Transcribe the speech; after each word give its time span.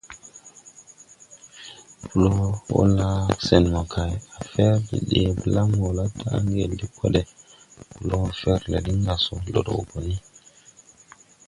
Bloon 2.09 2.41
wɔ 2.73 2.79
laa 2.97 3.21
sen 3.45 3.63
mokay, 3.73 4.13
a 4.37 4.39
fɛr 4.51 4.73
de 4.87 4.97
dee 5.09 5.29
blam 5.43 5.69
wɔ 5.81 5.89
la 5.97 6.05
daʼ 6.19 6.35
ngel 6.49 6.71
de 6.79 6.85
kode. 6.97 7.21
Bloon 8.03 8.27
fɛrle 8.41 8.77
lin 8.85 8.99
ga 9.05 9.15
so, 9.25 9.35
lod 9.53 9.67
wɔ 9.73 9.81
gɔ 9.89 9.99
ni. 10.07 10.15